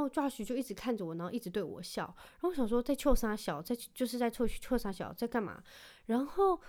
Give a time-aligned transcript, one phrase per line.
[0.00, 2.02] 后 Josh 就一直看着我，然后一直对我笑。
[2.04, 5.62] 然后我想说在臭傻小，在就是在臭臭傻小在干嘛？
[6.06, 6.60] 然后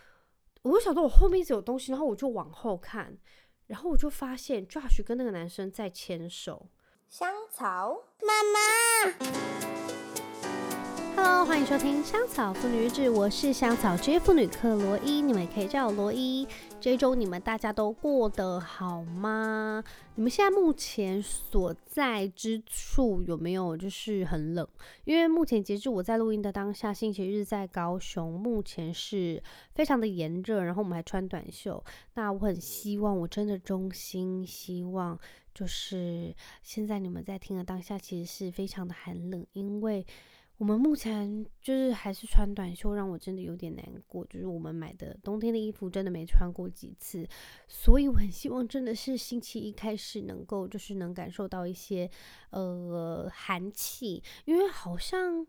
[0.63, 3.17] 我就想到我后面一直有东西，然后我就往后看，
[3.67, 6.70] 然后我就发现 Josh 跟那个男生在牵手。
[7.07, 8.59] 香草妈妈。
[11.16, 16.48] Hello，欢迎收听香草妇女日志，我是香草职业妇女克罗伊，你们可以叫我罗伊。
[16.82, 19.84] 这一周你们大家都过得好吗？
[20.16, 24.68] 你们现在目前所在之处有没有就是很冷？
[25.04, 29.44] 因为目前截至我在录音的当下，星期日在高雄，目前是
[29.76, 31.84] 非常的炎热，然后我们还穿短袖。
[32.16, 35.20] 那我很希望，我真的衷心希望，
[35.54, 40.04] 就是现在你们在听的当下，其实是非常的寒冷，因为。
[40.61, 44.23] 我们目前就是还是穿短袖，让我真的有点难过。
[44.27, 47.27] 就是我们买的冬天的衣服真的没穿过几次，
[47.67, 52.07] 所以我很希望真的是星期一开始能够就是能感受到一些
[52.51, 55.47] 呃寒气，因为好像。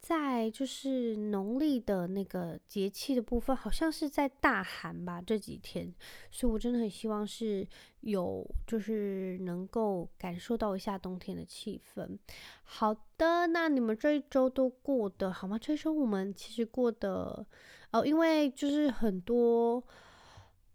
[0.00, 5.92] 在就是农历的那个节气的部分，好像是在大寒吧这几天，
[6.30, 7.66] 所以我真的很希望是
[8.00, 12.18] 有就是能够感受到一下冬天的气氛。
[12.62, 15.58] 好的，那你们这一周都过得好吗？
[15.58, 17.46] 这一周我们其实过得
[17.90, 19.82] 哦，因为就是很多。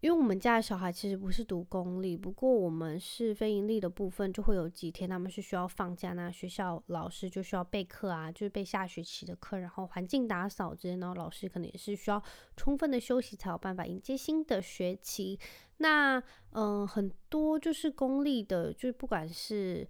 [0.04, 12.22] 因为我们家的小孩其实不是读公立，不过我们是非盈利的部分，就会有几天他们是需要放假，那学校老师就需要备课啊，就是备下学期的课，然后环境打扫之类，然后老师可能也是需要
[12.54, 15.40] 充分的休息才有办法迎接新的学期。
[15.78, 19.88] 那嗯、很多就是公立的，就是不管是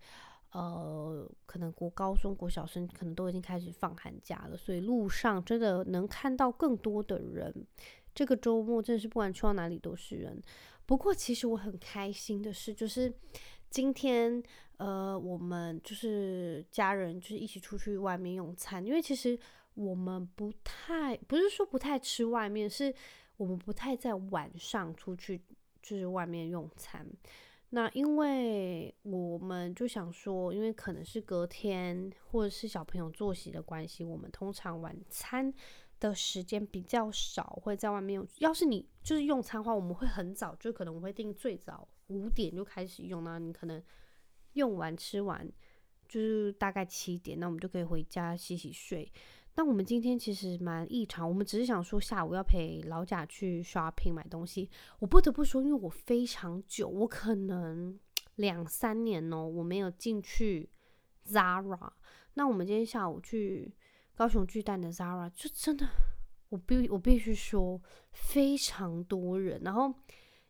[0.53, 7.67] 呃，可能国高中国小生可能都已经开始放寒假了，所以路上真的能看到更多的人。
[8.15, 10.41] 这个周末真的是不管去到哪里都是人。
[10.87, 13.13] 不过其实我很开心的是，就是
[13.71, 14.43] 今天
[14.77, 19.39] 呃，我们就是家人就是一起出去外面用餐，因为其实
[19.75, 22.95] 我们不太不是说不太吃外面，是
[23.39, 25.41] 我们不太在晚上出去
[25.83, 27.07] 就是外面用餐。
[27.71, 35.53] 那因为我们就想说，因为可能是隔天或者是小朋友作息的关系，我们通常晚餐。
[36.01, 38.23] 的时间比较少，会在外面。
[38.39, 43.83] 要是你就是用餐的话，我们会很早，就可能我会定最早五点就开始用，那你可能
[44.53, 45.51] 用完吃完
[46.09, 49.11] 就是大概七点，那我们就可以回家洗洗睡。
[49.55, 54.69] 那我们今天其实蛮异常，我们只是想说下午要陪老贾去 shopping 买东西。
[54.99, 57.99] 我不得不说，因为我非常久，我可能
[58.37, 60.69] 两三年哦，我没有进去
[61.27, 61.93] Zara。
[62.35, 63.73] 那我们今天下午去。
[64.17, 65.89] 高雄巨蛋的 Zara 就真的，
[66.49, 67.81] 我必我必须说
[68.13, 69.61] 非常多人。
[69.65, 69.93] 然后，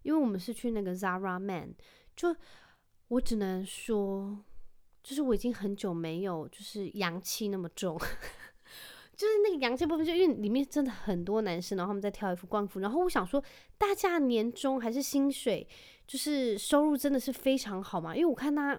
[0.02, 1.75] 因为我们是去那个 Zara Man，
[2.14, 2.36] 就
[3.08, 4.38] 我只能说，
[5.02, 7.98] 就是我已经很久没有就是阳气那么重，
[9.16, 12.81] 就是那个阳气部分，就因为里面真的很多男生，然后他们在挑衣服、逛衣服。
[12.81, 13.42] 然后我想说，
[13.78, 15.66] 大家年终还是薪水，
[16.06, 18.14] 就是收入真的是非常好嘛？
[18.14, 18.78] 因为我看他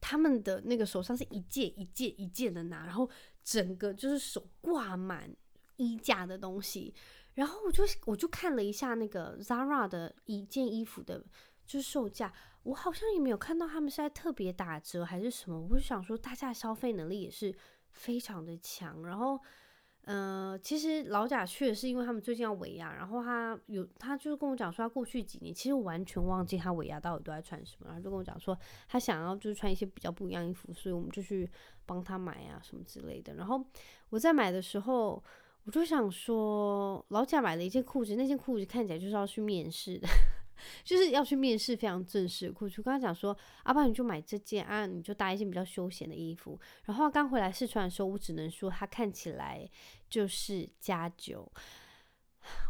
[0.00, 3.08] 他们的那个手上是一件一件一件的拿，然后。
[3.44, 5.34] 整个就是手挂满
[5.76, 6.94] 衣架的东西，
[7.34, 11.24] 然后我就我就看了一下那个 Zara 的一件衣服的，
[11.66, 12.32] 就是售价，
[12.62, 17.54] 我好像也没有看到他们是在特别打折还是什么，我就想说大家消费能力也是
[17.90, 19.40] 非常的强，然后。
[20.04, 28.58] 呃，其实老贾去的是因为他们最近要尾牙，然后他有他就是跟我讲说，他过去几年其实完全忘记他尾牙到底都在穿什么，然后就跟我讲说
[28.88, 31.48] 他想要就是穿一些比较不一样衣服，所以我们就去
[31.86, 33.34] 帮他买啊什么之类的。
[33.34, 33.64] 然后
[34.10, 35.22] 我在买的时候，
[35.64, 40.08] 我就想说老贾买了一件裤子，那件裤子看起来就是要去面试的。
[40.84, 46.58] 就是要去面试非常正式的裤子，跟他讲说，阿爸你就买这件啊，你就搭一件比较休闲的衣服。
[46.84, 49.68] 然后刚回来试穿的时候，我只能说它看起来
[50.08, 51.50] 就是加九。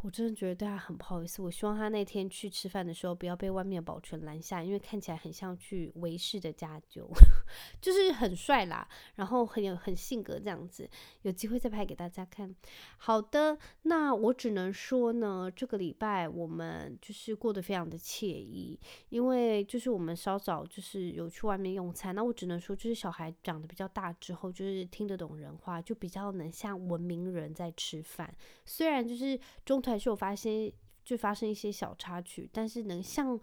[0.02, 1.40] 我真的觉得对他很不好意思。
[1.42, 7.10] 我希望他那天去吃饭的时候不要被外面保全拦下，因为看起来很像去维氏的家酒，
[7.80, 10.88] 就是很帅啦，然后很有很性格这样子。
[11.22, 12.54] 有机会再拍给大家看。
[12.98, 22.14] 好的，那我只能说呢，这个礼拜我们就是过得非常的惬意，因为就是我们稍早就是有去外面用餐。
[22.14, 28.34] 那我只能说，就是小孩长得比较大之后，就是听得懂人话，就比较能像文明人在吃饭。
[28.64, 29.38] 虽然就是。
[29.64, 30.72] 中途还是有发现，
[31.04, 33.38] 就发生一些小插曲，但是能像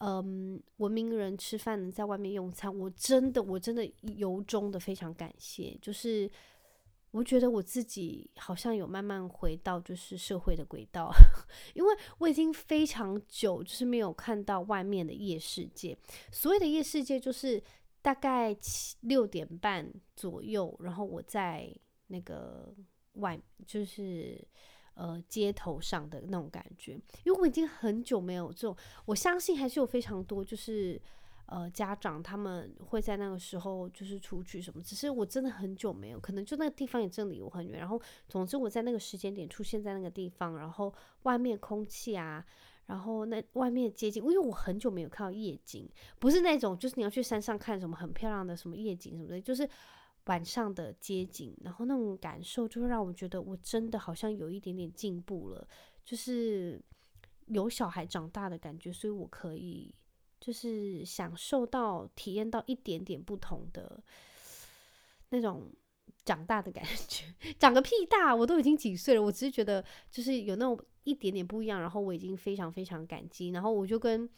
[0.00, 3.84] 嗯文明人吃饭能，在外面用餐，我真的我真的
[4.16, 5.76] 由衷的非常感谢。
[5.80, 6.30] 就是
[7.10, 11.10] 我觉得我自己好像有慢慢回到就是社会的轨道，
[11.74, 15.96] 因为我已经非常久就是没有看到外面的夜世界。
[16.32, 17.62] 所谓的夜世界，就是。
[18.00, 21.68] 大概七六点半左右，然后我在
[22.06, 22.72] 那个
[23.14, 24.40] 外，就是
[24.98, 31.00] 呃街头上的那种感觉，因为我已经很久没有这种，我相信还是有非常多就是
[31.46, 40.92] 呃家长他们会在那个时候就是出去什么，只是我真的很久没有，可能就那个地方也真离我很远，然后总之我在那个时间点出现在那个地方，然后
[41.22, 42.44] 外面空气啊。
[42.88, 45.86] 然后那外面的街景，因为我很久没有看到夜景，
[46.18, 49.68] 不是那种就是你要去山上看什么很漂亮的什么夜景什么的，就是
[50.28, 55.68] 晚上的街景，然后那种感受就会让我觉得我真的好像有一点点进步了，
[56.04, 56.82] 就是
[57.48, 59.94] 有小孩长大的感觉，所以我可以
[60.40, 64.02] 就是享受到体验到一点点不同的
[65.30, 65.70] 那种
[66.24, 67.24] 长大的感觉，
[67.60, 70.78] 长个屁大，我都已经几岁了，我只是觉得就是有那种。
[71.04, 74.28] 一点点不一样，然后我已经非常非常感激，然后我就跟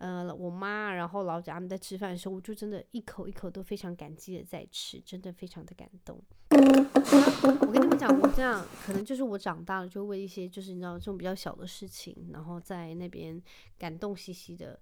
[0.00, 6.20] 呃我妈，然后老贾他们在吃饭的时候，我就真的一口一口都非常感激的在吃，真的非常的感动。
[6.50, 13.40] 我跟你们讲，我这样可能就是我长大了，就为一些就是你知道这种比较小的事情，然后在那边
[13.78, 14.80] 感动兮兮的。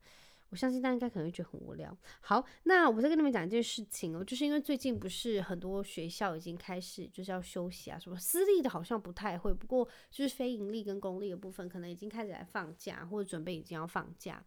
[0.50, 1.94] 我相信大家应该可能会觉得很无聊。
[2.22, 14.42] 好，那我再跟你们讲一件事情哦，就是因为最近不是很多学校已经开始就是要休息啊，什么私立的好像不太会，不过就是非盈利跟公立的部分可能已经开始来放假或者准备已经要放假。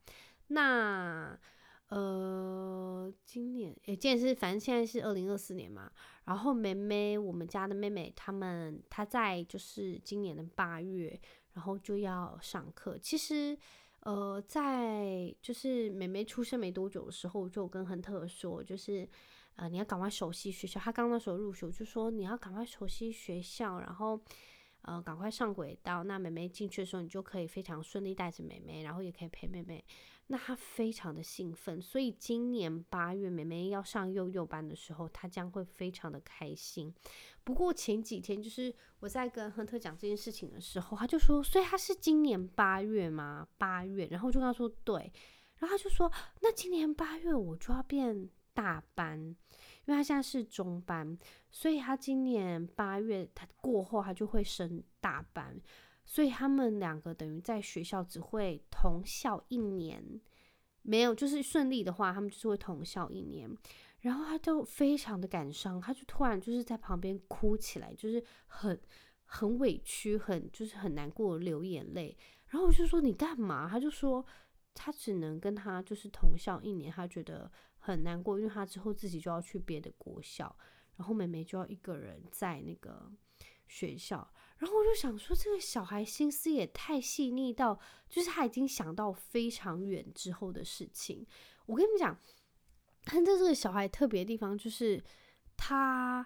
[0.52, 1.38] 那
[1.88, 5.92] 呃，今年诶，今年是反正现在是二零二四年嘛，
[6.26, 11.20] 然后妹妹，我们家的妹妹他们她在就是今年的八月，
[11.54, 12.98] 然后就要上课。
[12.98, 13.58] 其实。
[14.04, 19.08] 呃，在就是妹妹出生没多久的时候，就跟亨特说，就是
[19.58, 20.80] 呃，你要赶快熟悉学校。
[20.80, 24.20] 他刚那时候入学，就说你要赶快熟悉学校，然后
[24.84, 26.04] 呃，赶快上轨道。
[26.04, 29.84] 那妹妹进去的时候，你就可以非常顺利带着妹妹，然后也可以陪妹妹。
[30.28, 36.94] 那她非常的兴奋，所以今年八月妹妹要上幼幼班的时候，她将会非常的开心。
[37.44, 43.48] 不过前几天就是我在跟亨特讲这件事情的时候，他就说，所以他是今年八月吗？
[43.58, 45.12] 八月，然后我就跟他说对，
[45.58, 46.10] 然后他就说，
[46.42, 49.36] 那今年八月我就要变大班，
[49.92, 51.18] 因为他现在是中班，
[51.50, 55.60] 所以他今年八月他过后他就会升大班。
[56.06, 60.04] 所以他们两个等于在学校只会同校一年，
[60.82, 63.50] 没有就是顺利的话，他们就是会同校一年。
[64.00, 68.80] 然后他就非常的感伤，他就突然就是在旁边哭起来，就是很
[69.26, 72.18] 很委屈，很就是很难过，流眼泪。
[72.48, 73.70] 然后我就说你干嘛？
[73.70, 74.26] 他就说
[74.74, 77.50] 他只能跟他就是同校一年，他觉得
[77.82, 80.56] 很难过，因为他之后自己就要去别的国校，
[80.96, 83.12] 然后妹妹就要一个人在那个
[83.68, 84.32] 学校。
[84.60, 91.26] 然后我就想说，这个小孩心思也太细腻到，就是他已经想到非常远之后的事情。
[91.66, 92.16] 我跟你们讲，
[93.08, 95.04] 亨特这个小孩特别的地方就是，
[95.58, 96.24] 他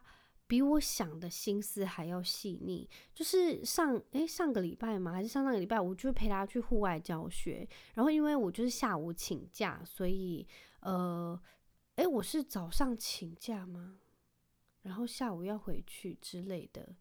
[0.47, 2.89] 比我想的心思还要细腻。
[3.13, 7.65] 就是上诶上个礼拜嘛，还是上上个礼拜，我就陪他去户外教学。
[7.93, 10.45] 然后因为我就是下午请假，所以
[10.85, 11.39] 呃，
[11.95, 13.97] 诶，我是早上请假吗？
[14.83, 16.95] 然后下午要回去之类的。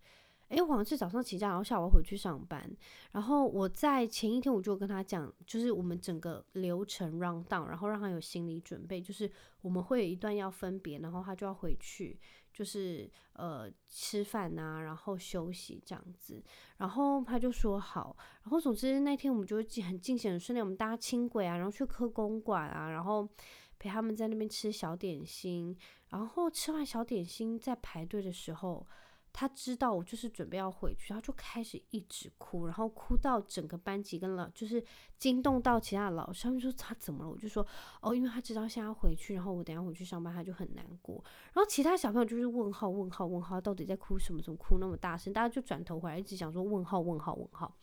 [0.48, 2.70] 哎，我好像是早上请假，然后下午要回去上班。
[3.12, 12.19] 然后我在前一天我就跟他讲，就是我们整个流程 run down，然后让他有心理准备，就是我们会有一段要分别，然后他就要回去，
[12.54, 16.43] 就是呃吃饭啊，然后休息这样子。
[16.79, 18.17] 然后他就说好。
[18.44, 23.29] 然后总之那天我们就很尽显的顺利，我们搭轻轨啊，然后去科公馆啊，然后
[23.84, 25.76] 陪他们在那边吃小点心。
[26.08, 28.86] 然后吃完小点心，在排队的时候。
[29.36, 34.81] 他知道我就是准备要回去，他就开始一直哭，然后哭到整个班级跟老就是
[35.19, 37.29] 惊动到其他的老师，他们说他怎么了？
[37.29, 37.67] 我就说
[38.00, 41.17] 哦，因为他知道现在要回去，然后我等下回去上班，他就很难过。
[41.53, 44.41] 然后其他小朋友就是问号问号问号，到底在哭什么？
[44.41, 45.32] 怎么哭那么大声？
[45.32, 47.74] 大家就转头回来一直想说问号问号问号。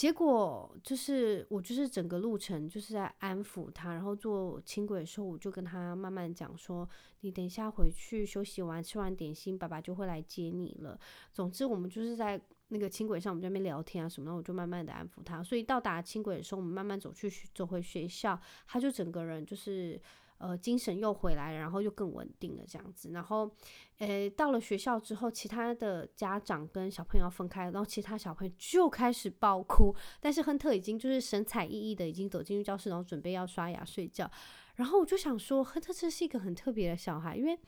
[0.00, 6.88] 结果就是我就是整个路程就是在安抚他，然后坐轻轨的时候，我就跟他慢慢讲说，
[7.20, 10.98] 你等一下回去休息完，吃完点心，爸爸就会来接你了。
[11.34, 15.42] 总之，我们就是在那个轻轨上，我们在那边聊天啊什么的，我就慢慢的安抚他。
[15.42, 20.00] 所以到达轻轨的时候，我们慢慢走去走回学校，他就整个人就是。
[20.42, 23.10] 呃，精神又回来了，然后又更稳定了，这样子。
[23.10, 23.54] 然后，
[24.00, 29.94] 诶，到了学校之后，其他的家长跟小朋友要分开，然后其他小朋友就开始爆哭。
[30.20, 34.30] 但是亨特已经就是神采奕奕的，已经走进教室，然后准备要刷牙睡觉。
[34.76, 37.58] 然后我就想说，亨特这是一个很特别的小孩，因为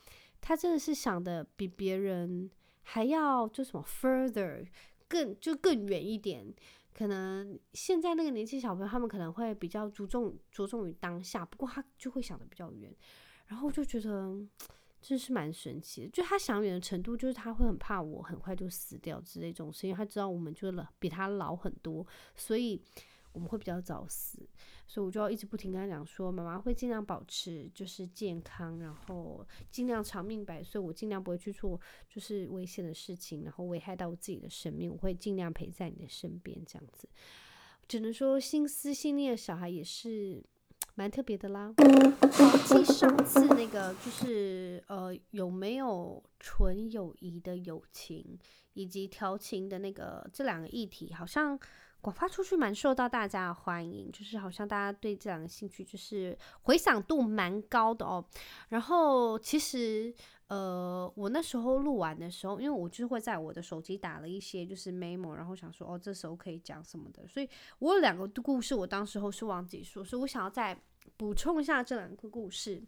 [0.40, 4.66] 他真的是想的比别人还要就什么 further
[5.06, 6.50] 更就更远一点。
[6.94, 12.90] 可能现在那个年轻小朋友，他们可能会比较注重着重于当下，不过他就会想的比较远。
[13.46, 14.34] 然后就觉得
[15.02, 16.08] 真是蛮神奇的。
[16.08, 22.06] 就他想远的程度，就是他会很怕我很快就死掉之类这种事，因为他知道我们就老比他老很多，
[22.36, 22.80] 所以。
[23.34, 24.46] 我们会比较早死，
[24.86, 30.78] 所以我就要一直不停跟他讲说，妈妈会尽量保持就是健康，然后尽量长命百岁。
[30.78, 31.80] 我尽量不会去做
[32.10, 34.92] 就是危险的事情，然后危害到我自己的生命。
[34.92, 37.08] 我会尽量陪在你的身边，这样子。
[37.88, 40.44] 只能说心思细腻的小孩也是
[40.94, 41.72] 蛮特别的啦。
[42.32, 48.38] 好，继上次那个就是呃有没有纯友谊的友情，
[48.74, 51.58] 以及调情的那个这两个议题，好像。
[52.02, 58.24] 广发出去蛮受到大家的欢迎，就是好像大家对这两个兴趣就是回响度蛮高的哦。
[58.70, 60.12] 然后其实
[60.52, 70.78] 呃，我那时候录完的时候，因为我就会在我的手机打了一些就是 memo，然后想说哦，这时候可以讲什么的，所以我有两个故事，我当时候是忘记说，所以我想要再
[71.16, 72.82] 补充一下这两个故事。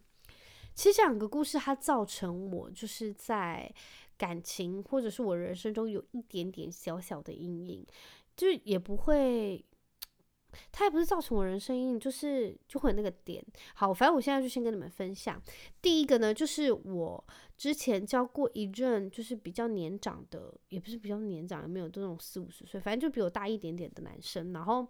[0.75, 3.73] 其实这两个故事它造成我就是在
[4.19, 7.87] 感情或者是我人生中有一点点小小的阴影。
[8.37, 9.65] 就也不会，
[10.73, 13.41] 他也不是造成我人生阴影，就是就会有那个点。
[13.77, 15.41] 好，反正我现在就先跟你们分享。
[15.81, 17.25] 第一个呢，就是我
[17.57, 24.53] 之前交过一任，就是比较年长的，也不是比较年长，也没有这种四五十岁，反正就比我大一点点的男生。
[24.53, 24.87] 然后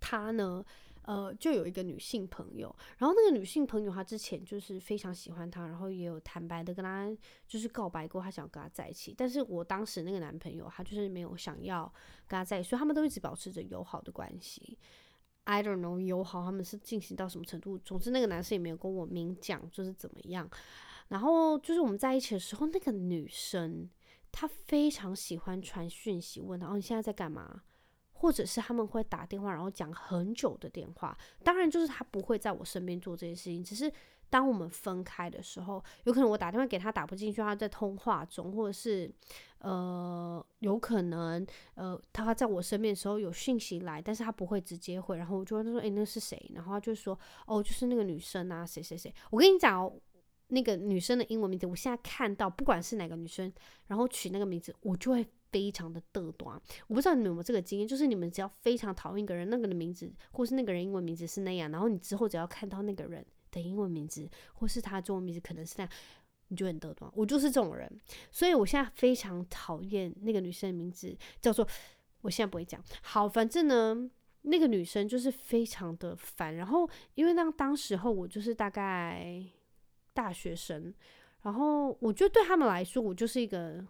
[0.00, 0.64] 他呢。
[1.08, 7.08] 呃，就有一个女性朋友，然后那个女性朋友她之前就是非常喜欢他，然后也有坦白的跟他
[7.46, 9.14] 就是告白过，他想跟他在一起。
[9.16, 11.84] 但是我当时那个男朋友他就是没有想要
[12.26, 14.76] 跟他在一起，所以他们都一直保持着友好的关系。
[15.44, 17.78] I don't know 友好他们是进行到什么程度？
[17.78, 20.50] 总之那个男生也没有跟我明讲就是怎么样。
[21.08, 23.88] 然后就是我们在一起的时候，那个女生
[24.32, 27.62] 她非常喜欢传讯息问他，哦，你现在在干嘛？
[28.18, 31.16] 或者是他们会打电话，然后讲很久的电话。
[31.44, 33.62] 当然，就是他不会在我身边做这些事情。
[33.62, 33.92] 只是
[34.30, 39.12] 当我们分开的时候，有可能我打电话给他打不进去，他在通话中，或者是
[39.58, 45.18] 呃，有可能呃，他在我身边的时候有讯息来，但是他不会直接回。
[45.18, 49.92] 然后我就问他说：“诶，那是谁？”然后他就说：“哦，就是那个女生啊，谁谁谁。”我跟你讲哦，
[50.48, 53.52] 那个女生的英文名字，我现在看到不管是哪个女生，
[53.86, 55.26] 然后取那个名字，我就会。
[55.52, 65.92] 非常的嘚短，我不知道你们有没有这个经验，就是你们只要非常讨厌一个人，那个人的名字或是那个人英文名字是那样，然后你之后只要看到那个人的英文名字或是他中文名字可能是那样，
[66.48, 67.10] 你就很嘚短。
[67.14, 67.90] 我就是这种人，
[68.30, 71.66] 所以我现在非常讨厌那个女生的名字叫做，
[72.20, 72.82] 我现在不会讲。
[73.00, 74.10] 好，反正呢，
[74.42, 76.56] 那个女生就是非常的烦。
[76.56, 79.42] 然后因为那当时候我就是大概
[80.16, 80.92] 大学生，
[81.42, 83.84] 然后我觉得对他们来说，我就是一个。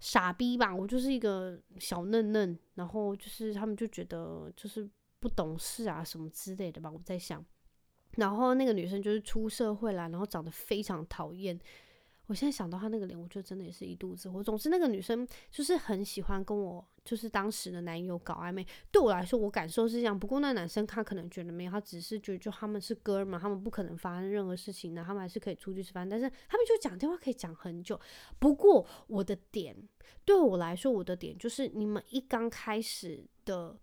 [0.00, 4.88] 傻逼吧，我就是一个小嫩嫩，然后就是他们就觉得就是
[5.18, 7.44] 不懂事啊什么之类的吧，我在想。
[8.12, 11.58] 然后那个女生就是出社会啦，然后长得非常讨厌。
[12.28, 14.42] 我现在想到他那个脸，我觉得真的也是一肚子火。
[14.42, 18.66] 总之，那个女生就是很喜欢跟我，就是当时的男友搞暧昧。
[18.92, 20.16] 对我来说，我感受是这样。
[20.16, 26.06] 不过那男生他可能觉得没有，他只是觉得就他们是哥们，他们不可能发生任何事情的，他们还是可以出去吃饭。
[26.06, 27.98] 但是他们就讲电话可以讲很久。
[28.38, 29.74] 不过我的点，
[30.26, 33.74] 对我来说，我的点就是你们一刚开始的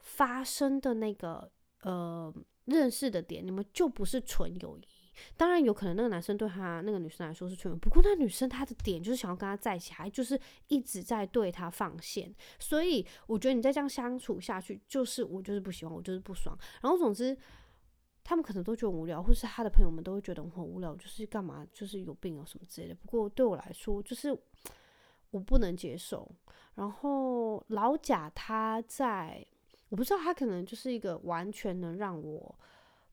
[0.00, 1.48] 发生的那个
[1.82, 5.01] 呃认识的点，你们就不是纯友谊。
[5.36, 10.38] 当然有可能那个男生对他那个女生来说是纯友，不过那女生她的点就是想要跟他在一起，还就是
[10.68, 16.56] 一直在对他放线，所以我觉得你再这样相处下去，就是我就是不喜欢，我就是不爽。
[16.80, 17.36] 然后总之，
[18.24, 22.94] 他们可能都觉得无聊，或是他的朋友们都会觉得我很无聊，就是干嘛，就是有病啊什么之类的。
[22.94, 24.36] 不过对我来说，就是
[25.30, 26.30] 我不能接受。
[26.74, 29.46] 然后老贾他在，
[29.90, 32.58] 我不知道他可能就是一个完全能让我。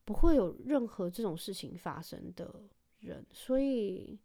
[0.10, 2.64] 不会有任何这种事情发生的
[3.02, 4.20] 人，所以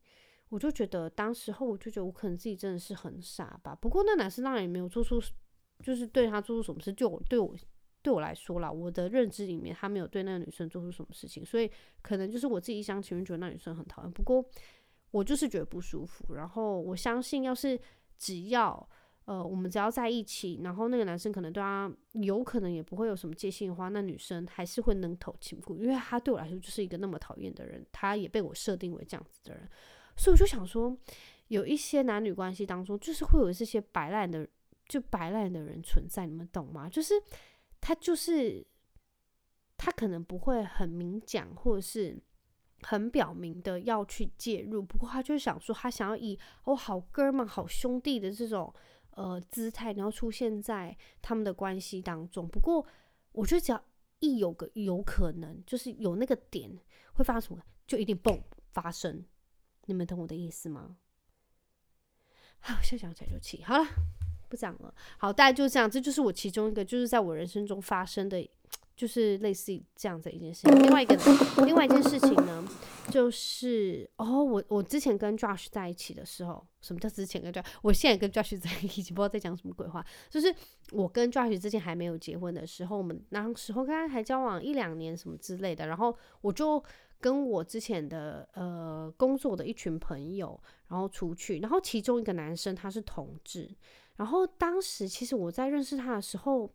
[0.48, 3.74] 我就觉得当时候我就觉得我可能自己真的是很傻吧。
[3.74, 5.20] 不过那男生当然也没有做出，
[5.82, 6.90] 就是对他做出什么事。
[6.90, 7.54] 就我对我
[8.00, 14.10] 对我来说啦，我的认知里面他没有对那个女生做出什么事情，所以可能就是我自己一厢情愿觉得那女生很讨厌。
[14.10, 14.42] 不过
[15.10, 16.32] 我就是觉得不舒服。
[16.32, 17.78] 然后我相信，要是
[18.16, 18.88] 只要。
[19.26, 29.66] 呃，我们只要在一起，然后那个男生可能对他有可能也不会有什么戒心的话，那女生还是会能头轻顾，因为他对我来说就是一个那么讨厌的人，他也被我设定为这样子的人，
[30.14, 30.94] 所以我就想说，
[31.48, 34.46] 有一些男女关系当中，就是会有这些摆烂的，
[34.86, 36.86] 就摆烂的人存在，你们懂吗？
[36.86, 37.14] 就是
[37.80, 38.62] 他就是
[39.78, 42.14] 他可能不会很明讲，或者是
[42.82, 48.70] 很表明的要去介入，不过他就想说，他想要以哦好哥们、好兄弟的这种。
[49.16, 52.48] 呃，姿态，然后出现在他们的关系当中。
[52.48, 52.86] 不过，
[53.32, 53.84] 我觉得只要
[54.18, 56.70] 一有个有可能，就是有那个点
[57.14, 58.42] 会发生什么，就一定蹦
[58.72, 59.24] 发生。
[59.86, 60.96] 你们懂我的意思吗？
[62.58, 63.62] 好，现在想起来就气。
[63.62, 63.84] 好了，
[64.48, 64.94] 不讲了。
[65.18, 65.90] 好，大概就这样。
[65.90, 68.48] 这就是我其中一个，就是在我人生中发生的。
[68.96, 70.82] 就是类似于这样子一件事情。
[70.82, 71.16] 另外一个，
[71.66, 72.64] 另外一件事情呢，
[73.10, 77.64] 就是哦，我我之前跟 Josh 在一起的时候，什么叫之前跟 Josh？
[77.82, 80.04] 我现在跟 Josh 在一起， 不知道在讲什么鬼话。
[80.30, 80.54] 就是
[80.92, 86.82] 我跟 Josh 之前还没有结婚的时候，我们那时候刚刚还交往一两年什么之类的，然后我就
[87.20, 93.68] 跟我之前的呃工作的一群朋友，然后出去，然后其中一个男生他是同志，
[94.16, 96.72] 然后当时其实我在认识他的时候。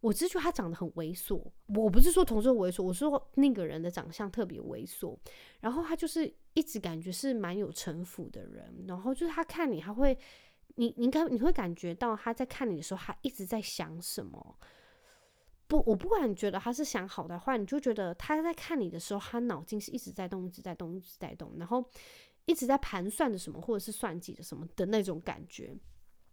[0.00, 1.42] 我只是觉得他长得很猥琐，
[1.74, 5.14] 我不是说同事猥琐，我是说那个人的长相特别猥琐。
[5.60, 10.16] 然后他就是一直感觉是蛮有城府的人，然后就是他看你，他会，
[10.76, 14.58] 你你应该你会感觉到他在看你的时候，他一直在想什么。
[15.66, 21.84] 不，我不管你觉得他是想好的话，你就觉得他在看你的时候，他脑筋是一直在动，一直在动，一直在动，然后
[22.46, 25.76] 一直在盘算着什么，或者是算计着什么的那种感觉。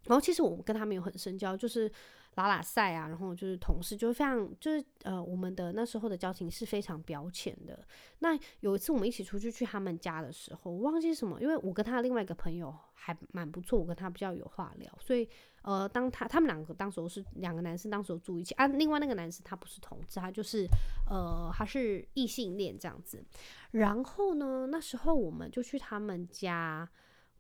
[0.06, 1.92] 然后其实我们跟他没有很深交，就是。
[2.38, 7.86] 拉拉赛啊，然后就是同事，就非常就是呃，我们的那时候的交情是非常表浅的。
[8.20, 15.28] 那有一次我们一起出去去他们家的时候，我忘记什么，因为我跟他另外一个朋友还蛮不错，我跟他比较有话聊，所以
[15.64, 20.68] 呃，当他他们两个当时候是两个男生，当时候住一起啊，另外那个男生他不是同志，他就是
[21.10, 23.24] 呃，他是异性恋这样子。
[23.72, 26.88] 然后呢，那时候我们就去他们家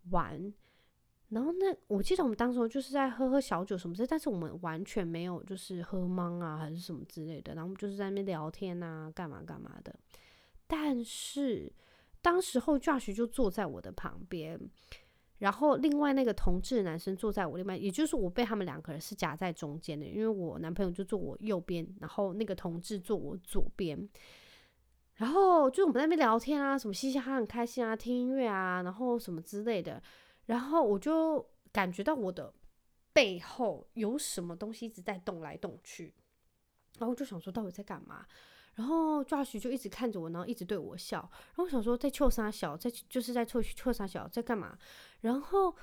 [0.09, 0.51] 玩。
[1.29, 9.93] 然后那我记得我们当时就是在喝喝小酒什么之类，但是我们完全没有就是喝茫啊还是什么之类的，然后我们就是在那边聊天啊，干嘛干嘛的。
[10.67, 11.69] 但是
[12.21, 14.57] 当时候 Josh 就坐在我的旁边，
[15.39, 24.07] 然后另外那个同志男生坐在我另外，也就是我被他们两个人是夹在中间的，因为我男朋友就坐我右边，然后那个同志坐我左边。
[25.15, 30.01] 然后就我们在那边聊天啊，什么嘻嘻哈哈很开心啊，听音乐啊，然后什么之类的。
[30.47, 32.53] 然后我就感觉到我的
[33.13, 36.13] 背后有什么东西一直在动来动去，
[36.97, 38.25] 然后我就想说到底在干嘛？
[38.75, 41.17] 然后 Josh 就一直看着我，然后一直对我笑。
[41.19, 44.77] 然后我想说在臭三小，在就是在臭臭三小在干嘛？
[45.21, 45.75] 然后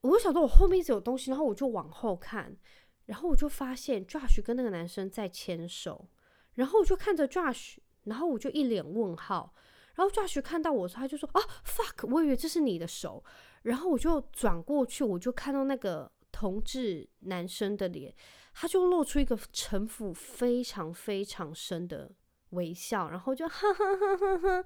[0.00, 2.56] 我就想说我后面一直有东西，然后我就往后看，
[3.04, 6.08] 然后我就发现 Josh 跟那个男生在牵手，
[6.54, 9.54] 然后我就看着 Josh，然后我就一脸问号。
[9.94, 13.22] 然后 Josh 看到我时，他就说啊 fuck，我以为这是你的手。
[13.62, 18.14] 然后我就转过去，我就看到那个同志男生的脸，
[18.54, 22.10] 他就露出一个城府非常非常深的
[22.50, 24.64] 微笑，然后就 哈哈哈哈哈，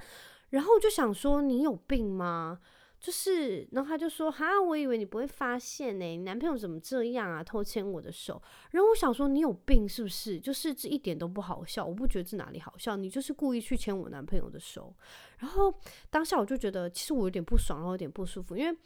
[0.50, 2.60] 然后我就想说你有病吗？
[3.06, 8.42] 就是，然后他就说哈，我以为你不会发现呢，你男朋友怎么这样啊，偷牵我的手。
[8.72, 10.40] 然后我想说你有病是不是？
[10.40, 14.92] 就是这一点都不好笑，我不觉得这哪里好笑，你就是故意去牵我男朋友的手。
[15.38, 15.72] 然后
[16.10, 18.76] 当下我就觉得其实我有点不爽，然后有点不舒服，因为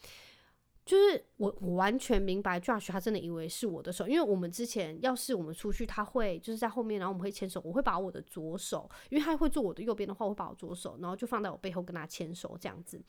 [0.84, 13.00] 就是我我完全明白 Josh 他真的以为是我的手，因为我们之前要是我们出去，他会就是在后面，然后我们会牵手，我会把我的左手，因为他会坐我的右边的话，我会把我左手，然后就放在我背后跟他牵手这样子。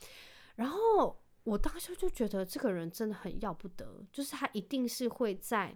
[0.61, 5.75] 然后我当时就觉得这个人真的很要不得，就是他一定是会在，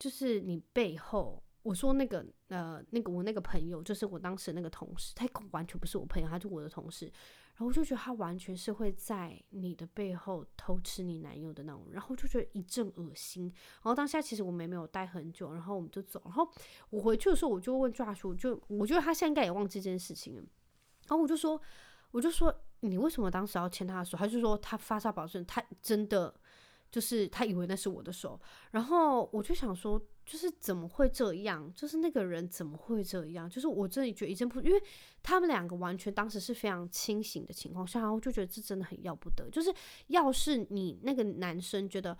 [0.00, 1.40] 就是你背后。
[1.62, 7.04] 我说那个呃，那个我那个朋友，就是我当时那个同事，他完全不是我朋友，他是我的同事。
[7.04, 13.44] 然后我就觉得他完全是会在你的背后偷吃你男友的那种，然后就觉得一阵恶心。
[13.44, 16.22] 然后当下其实我们也没有待很久，然后我们就走。
[16.24, 16.50] 然后
[16.88, 20.40] 我回去的时候，我就问 Josh，就我觉得他现在应该也忘记这件事情了。
[20.40, 21.60] 然后我就说，
[22.10, 22.64] 我就说。
[22.80, 24.16] 你为什么当时要牵他的手？
[24.16, 26.34] 他就说他发烧保证，他真的
[26.90, 28.40] 就是他以为那是我的手。
[28.70, 31.72] 然后我就想说，就是怎么会这样？
[31.74, 33.48] 就是那个人怎么会这样？
[33.48, 34.82] 就是我真的觉得一阵不，因为
[35.22, 39.48] 他们两个完全当时是非常清醒的情况下，然后我就觉得这真的很要不得。
[39.50, 39.72] 就是
[40.08, 42.16] 要是你那个男生觉得，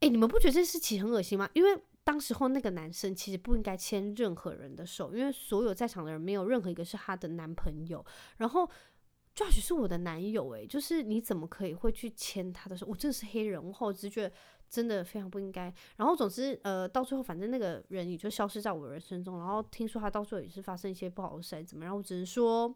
[0.00, 1.48] 哎，你们不觉得这事情很恶心吗？
[1.54, 1.82] 因为。
[2.04, 8.04] 当时候那个男生其实不应该牵任何人的手，因为所有在场的人没有任何一个是他的男朋友。
[8.38, 8.68] 然后
[9.34, 12.86] Josh 是我的男友，诶，就是你怎么可以会去牵他的手？
[12.86, 14.30] 我真的是黑人，我后直觉
[14.68, 15.72] 真的非常不应该。
[15.96, 19.38] 然后总之，呃，到最后反正那个人也就消失在我人生中。
[19.38, 21.86] 然后听说他到最后也是发生一些不好的事，怎么样？
[21.86, 22.74] 然后我只能说。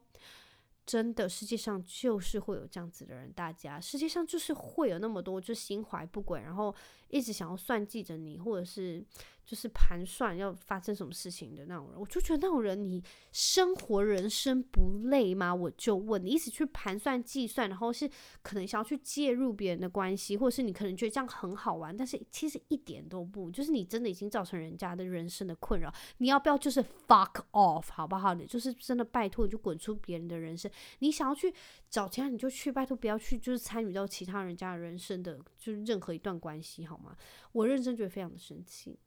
[0.87, 3.33] 真的，世界上就是会有这样子的人。
[3.33, 6.73] 大家，世界上就是会有那么多，就心怀不轨，然后
[7.09, 9.05] 一直想要算计着你，或者是
[9.47, 15.55] 就是盘算要发生什么事情的那种人，我就觉得那种人，你生活人生不累吗？
[15.55, 18.11] 我就问你，一直去盘算计算，然后是
[18.43, 25.95] 可能想要去介入别人的关系，或者是你可能觉得这样很好玩，但是其实一点都不，就是你真的已经造成人家的人生的困扰。
[26.19, 28.35] 你要不要就是 fuck off 好不好？
[28.35, 30.69] 你就是真的拜托你就滚出别人的人生。
[30.99, 31.55] 你想要去
[31.89, 37.17] 找其他你就去，拜托不要去就是参与到其他人家的人生的，就是任何一段关系好吗？
[37.53, 38.99] 我认真觉得非常的生气。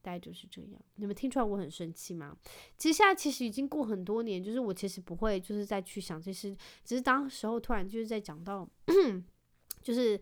[0.00, 2.36] 大概就是这样，你们听出来我很生气吗？
[2.76, 8.68] 其实现在其实已经过很多年，就是我其实不会就是再去想这些，只是当时候突然就是在讲到，
[9.82, 10.20] 就是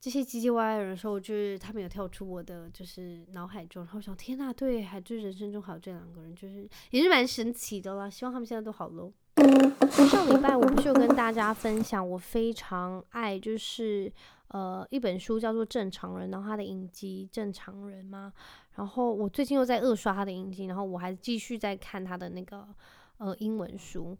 [0.00, 8.08] 这些唧唧歪歪的时候，就是他们有跳出我的就是脑海中，然后想天呐，对，还就是人生中还有这两个人，就是也是蛮神奇的啦。
[8.08, 9.12] 希望他们现在都好喽。
[10.08, 14.10] 上礼拜我不是有跟大家分享，我非常爱就是
[14.48, 18.32] 呃一本书叫做《正常人》，然后他的影集《正常人》吗？
[18.76, 22.66] 然后我最近又在恶刷他的影集，然后我还继续在看他的那个
[23.18, 24.16] 呃英文书。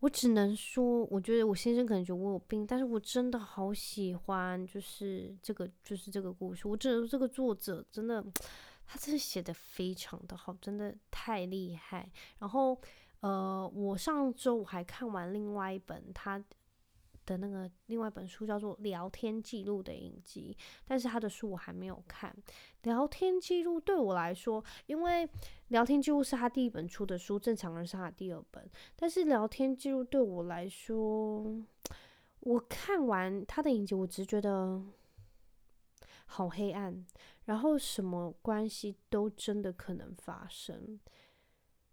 [0.00, 6.68] 我只能说，我觉得我先生可能觉得我有病，但是我真的好喜欢，就是这个就是这个故事。
[6.68, 8.22] 我只能说这个作者真的，
[8.86, 12.10] 他真的写的非常的好，真的太厉害。
[12.38, 12.78] 然后
[13.20, 16.42] 呃，我上周我还看完另外一本他。
[17.26, 22.34] 的那个另外一本书叫做《聊天记录》的影集，但是他的书我还没有看。
[22.82, 25.28] 聊天记录对我来说，因为
[25.68, 28.68] 聊天记录是他第一本出的书，正常人是他第二本。
[28.96, 31.44] 但是聊天记录对我来说，
[32.40, 34.82] 我看完他的影集，我只觉得
[36.26, 37.04] 好黑暗，
[37.46, 41.00] 然后什么关系都真的可能发生，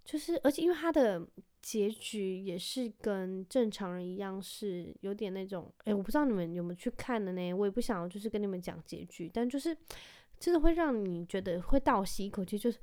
[0.03, 1.25] 就是而且因为他的。
[1.63, 7.53] 结局也是跟正常人一样，是有点那种，哎、我不知道你们有没有去看的呢？
[7.53, 9.77] 我也不想就是跟你们讲结局，但就是
[10.39, 12.79] 真的会让你觉得会倒吸一口气，就是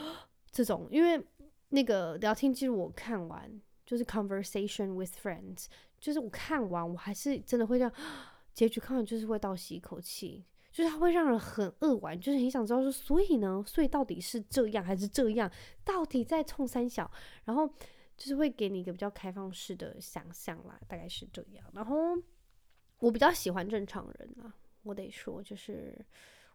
[0.50, 0.88] 这种。
[0.90, 1.22] 因为
[1.68, 3.52] 那个聊天记录我看完，
[3.84, 5.66] 就是 Conversation with Friends，
[6.00, 7.92] 就是我看完我还是真的会这样，
[8.54, 15.48] 结局看完就是会倒吸一口气，就是它会让人很扼腕，就是很想知道说，所以呢，所以到底是这样还是这样？
[15.84, 17.10] 到底在冲三小？
[17.44, 17.70] 然后。
[18.14, 21.66] 就是会给你一个比较开放式的想象啦，大概是这样。
[21.72, 22.16] 然后
[22.98, 25.98] 我比较喜欢正常人啊，我得说，就是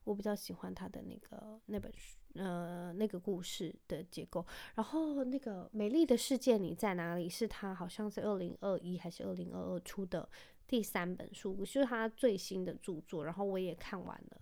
[0.06, 4.46] 我比较喜欢他的那个那本书，呃，那个故事的结构。
[4.76, 7.28] 然后那个美丽的世界你在哪里？
[7.28, 10.30] 是他好像是二零二一还是二零二二出的
[10.68, 13.24] 第三本书，就是他最新的著作。
[13.24, 14.42] 然后我也看完了。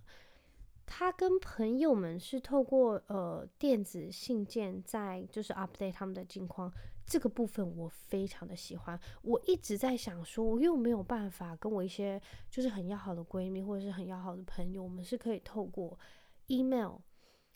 [0.88, 6.72] 他跟朋友们是透过呃电子信件在就是 update 他们的近况。
[7.08, 16.00] 这个部分我非常的喜欢，我一直在想说，我又没有办法跟我一些就是很要好的闺蜜或者是很要好的朋友，我们是可以透过
[16.48, 16.96] email，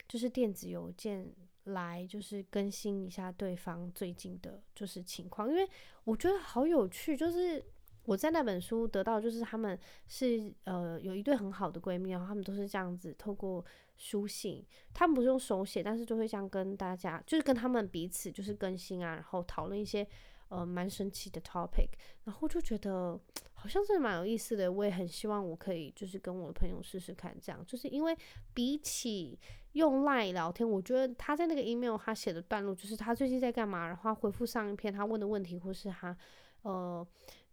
[0.08, 1.28] 就是电子邮件
[1.64, 5.68] 来就是更新一下对方最近的就是情况，因为
[6.04, 7.64] 我觉得好有趣，就是
[8.10, 13.63] 我在那本书得到就是他们是呃有一对很好的闺蜜，然后他们都是这样子透过。
[14.02, 20.08] 书信，他们不是用手写，但是就会这样跟大家，就是跟他们彼此就是更新啊，然后讨论一些
[20.48, 21.89] 呃蛮神奇的 topic，
[22.24, 23.19] 然后就觉得
[23.52, 24.72] 好像是蛮有意思的。
[24.72, 28.17] 我也很希望我可以就是跟我的朋友试试看这样，就是因为
[28.54, 29.38] 比起
[29.74, 36.17] 用 Line 聊天，我觉得他在那个 email 他写的段落，就是他最近在干嘛，然后他回复上一篇他问的问题，或是他
[36.62, 37.06] 呃。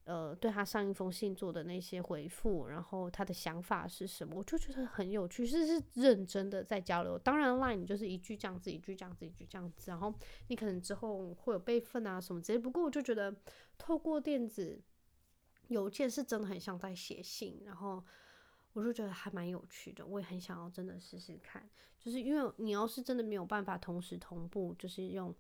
[0.07, 7.19] 呃，对他上一封信做的那些回复，然后他的想法是什么，我就觉得很有趣，是是认真的在交流。
[7.19, 10.15] 当然，Line 你就是一句这样子，一句这样子，一句这样子，然后
[10.47, 12.59] 你可能之后会有备份啊什么之类。
[12.59, 13.35] 不过我就觉得
[13.77, 14.81] 透过电子
[15.67, 18.01] 邮件是真的很像在写信，然后
[18.75, 21.69] 我就觉得还蛮有趣的，我也很想要真的试试看。
[21.99, 25.35] 就是因为你要是真的没有办法同时同步，就是用。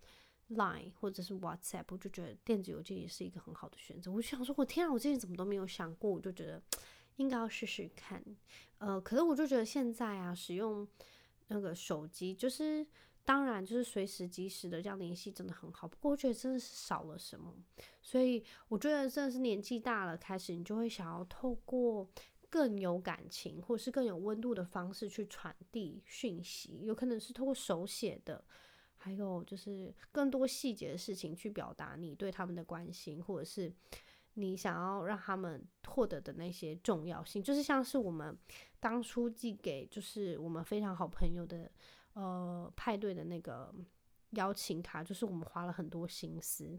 [0.50, 4.12] Line 或者是 WhatsApp，我就觉得电子邮件也是一个很好的选择。
[4.12, 6.62] 我就想说，我天啊，我之前怎么都没有想过，我就觉得
[7.16, 8.22] 应该要试试看。
[8.78, 10.86] 呃，可是我就觉得现在啊，使用
[11.48, 12.86] 那个手机，就是
[13.24, 15.88] 当然就是随时即时的这样联系，真的很好。
[15.88, 17.52] 不过我觉得真的是少了什么，
[18.00, 22.08] 所以我觉得真的是年纪大了，开始你就会想要透过
[22.48, 28.44] 更有感情或是更有温度的方式去传递讯息，有可能是透过手写的。
[29.06, 33.72] 还有就是更多细节的事情去表达你对他们的关心，或者是
[34.34, 38.36] 你想要让他们获得的那些重要性，就是像是我们
[38.80, 41.70] 当初寄给就是我们非常好朋友的
[42.14, 43.72] 呃派对的那个
[44.30, 46.76] 邀请卡，就是我们花了很多心思，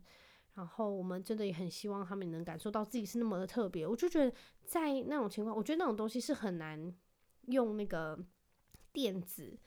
[0.55, 3.87] 然后我们真的也很希望他们能感受到自己是那么的特别。
[3.87, 4.35] 我就觉得
[4.65, 6.93] 在那种情况，我觉得那种东西是很难
[7.43, 8.19] 用那个
[8.91, 9.57] 电子。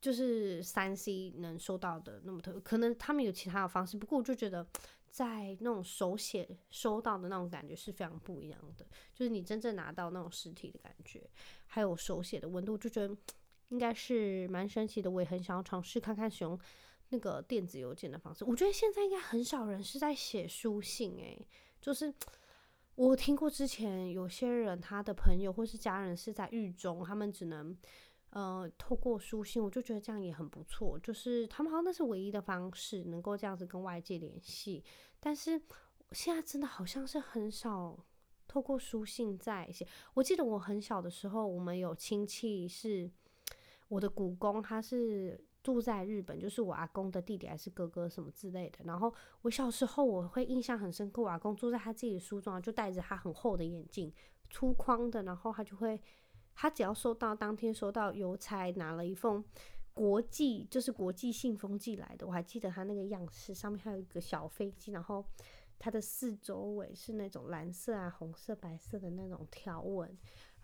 [0.00, 4.66] 就是三 C 能收到的那么特，可能他们有其他的方式，不过我就觉得
[5.10, 11.28] 在那种手写收到的那种感觉是非常不一样的，就是你真正拿到那种实体的感觉，
[11.66, 13.16] 还有手写的温度，就觉得
[13.68, 15.10] 应该是蛮神奇的。
[15.10, 16.58] 我也很想要尝试看看使用
[17.10, 18.44] 那个电子邮件的方式。
[18.44, 21.46] 我觉得现在应该很少人是在写书信，诶，
[21.80, 22.14] 就是。
[22.96, 27.74] 我听过之前有些人他的朋友或是家人是在狱中，他们只能
[28.30, 30.98] 呃透过书信，我就觉得这样也很不错。
[30.98, 34.82] 就是他们好像那是唯一的方式，能够这样子跟外界联系。
[35.18, 35.60] 但是
[36.12, 37.98] 现在真的好像是很少
[38.48, 39.86] 透过书信在写。
[40.14, 43.10] 我记得我很小的时候，我们有亲戚是
[43.88, 45.44] 我的姑公，他是。
[45.62, 48.78] 住在日本，就是我阿公的弟弟还是哥哥什么之类的。
[48.86, 49.12] 然后
[49.42, 54.10] 我小时候我会印象很深刻，我阿公住在他自己的书中，就戴着他很厚的眼镜，
[54.48, 55.22] 粗框的。
[55.24, 56.00] 然后他就会，
[56.60, 59.42] 他只要收到当天收到邮差拿了一封
[59.94, 65.24] 国际，就是国际信封寄来的，我还记得他那个样式，上面还有一个小飞机，然后
[65.78, 70.14] 它的四周围是那种蓝色啊、红色、白色的那种条纹，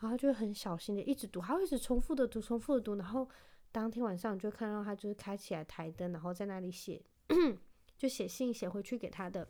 [0.01, 3.27] 然后就很小心的一直读，他会一直重复的读、重复的读，然后。
[3.73, 7.05] 当天晚上就看到他就是开起来台灯，然后在那里写，
[7.99, 9.47] 就写信写回去给他的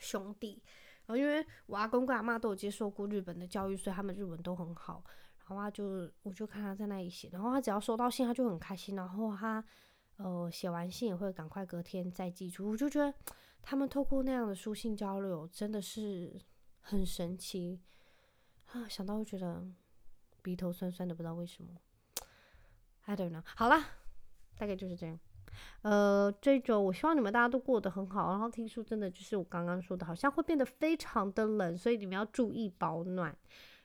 [0.00, 0.62] 兄弟。
[1.06, 5.02] 然后因为我阿公跟阿嬷都有接受过日本的教育，所以他们日文都很好。
[5.46, 8.96] 然后他就我就看他在那里写，然后他只要收到信，他就很开心。
[8.96, 9.62] 然后他
[10.16, 12.70] 呃写完信也会赶快隔天再寄出。
[12.70, 13.12] 我就觉得
[13.62, 16.34] 他们透过那样的书信交流真的是
[16.80, 17.80] 很神奇
[18.72, 18.88] 啊！
[18.88, 19.62] 想到就觉得
[20.40, 21.68] 鼻头酸酸的，不知道为什么。
[23.04, 23.42] I don't know。
[23.44, 23.84] 好啦，
[24.56, 25.18] 大概就是这样。
[25.82, 28.30] 呃，这一周我希望你们大家都过得很好。
[28.30, 33.36] 然后听说真的就是我刚刚说的，好像会变得非常的冷，所以你们要注意保暖。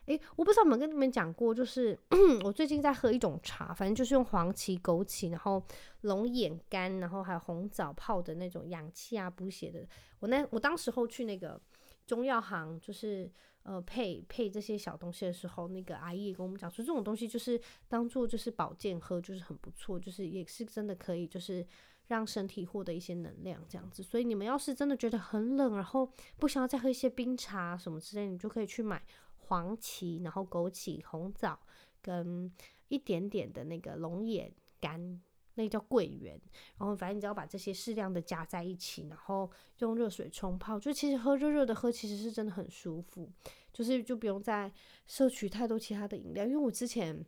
[0.10, 1.98] 诶，我不知道有没有跟你们讲过，就是
[2.44, 5.64] 我最近在喝一种茶，反正就是用黄芪、枸杞，然后
[6.02, 9.88] 龙眼干，然后还有红枣泡的那种养气啊、补血的。
[10.20, 11.62] 我那我当时候去那个
[12.06, 13.32] 中药行，就是。
[13.64, 21.64] 呃，配配这些小东西的时候，那个阿姨也跟我们讲说，这种东西就是当做就是保健喝，就是很不错，就是也是真的可以，就是
[22.08, 24.02] 让身体获得一些能量这样子。
[24.02, 29.04] 所以你们要是真的觉得很冷，然后不想要再喝一些冰茶什么之类，你就可以去买
[29.50, 31.60] 黄芪，然后枸杞、红枣
[32.02, 32.50] 跟
[32.88, 35.22] 一点点的那个龙眼干。
[35.56, 36.40] 那个叫桂圆，
[36.78, 43.30] 然后反正你只要把这些适量的加在一起，然后用热水冲泡，就其实喝热热的喝，其实是真的很舒服，
[43.74, 44.72] 就是就不用再
[45.06, 47.26] 摄取太多其他的饮料，因为我之前。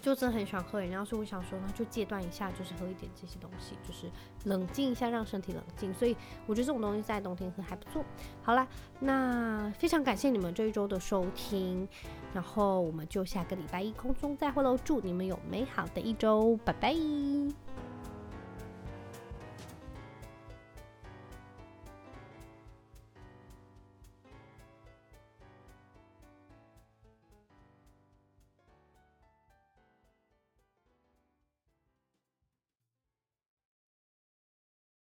[0.00, 4.10] 就真的很喜欢喝饮料，所以我想说呢，就戒断一下，就是喝一点这些东西，就是
[4.44, 5.92] 冷静一下，让身体冷静。
[5.94, 8.04] 所以我觉得这种东西在冬天喝还不错。
[8.42, 8.66] 好啦，
[9.00, 11.88] 那非常感谢你们这一周的收听，
[12.32, 14.78] 然后我们就下个礼拜一空中再会喽。
[14.84, 17.65] 祝你们有美好的一周，拜拜。